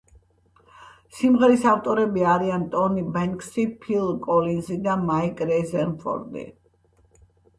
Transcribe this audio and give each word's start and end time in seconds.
სიმღერის 1.17 1.65
ავტორები 1.71 2.23
არიან 2.35 2.63
ტონი 2.71 3.03
ბენქსი, 3.17 3.65
ფილ 3.85 4.09
კოლინზი 4.25 4.77
და 4.89 4.95
მაიკ 5.05 5.43
რეზერფორდი. 5.53 6.47